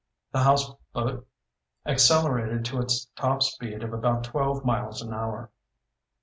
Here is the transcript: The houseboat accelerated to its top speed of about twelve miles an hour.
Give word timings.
The 0.31 0.39
houseboat 0.41 1.27
accelerated 1.85 2.65
to 2.65 2.79
its 2.81 3.05
top 3.15 3.43
speed 3.43 3.83
of 3.83 3.93
about 3.93 4.23
twelve 4.23 4.65
miles 4.65 4.99
an 5.03 5.13
hour. 5.13 5.51